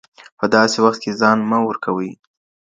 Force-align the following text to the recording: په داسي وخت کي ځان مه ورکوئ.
په 0.39 0.45
داسي 0.53 0.79
وخت 0.85 0.99
کي 1.03 1.11
ځان 1.21 1.37
مه 1.49 1.57
ورکوئ. 1.67 2.11